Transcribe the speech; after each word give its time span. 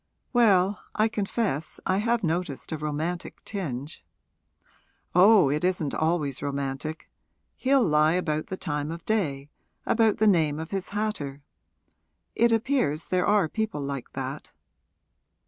'Well, 0.33 0.79
I 0.95 1.07
confess 1.07 1.79
I 1.85 1.97
have 1.99 2.23
noticed 2.23 2.71
a 2.71 2.77
romantic 2.79 3.45
tinge' 3.45 4.03
'Oh, 5.13 5.51
it 5.51 5.63
isn't 5.63 5.93
always 5.93 6.41
romantic. 6.41 7.07
He'll 7.55 7.83
lie 7.85 8.13
about 8.13 8.47
the 8.47 8.57
time 8.57 8.89
of 8.89 9.05
day, 9.05 9.51
about 9.85 10.17
the 10.17 10.25
name 10.25 10.59
of 10.59 10.71
his 10.71 10.89
hatter. 10.89 11.43
It 12.35 12.51
appears 12.51 13.05
there 13.05 13.27
are 13.27 13.47
people 13.47 13.81
like 13.83 14.13
that.' 14.13 14.51